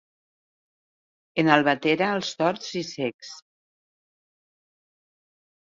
[1.43, 3.31] En Albatera, els torts i cecs.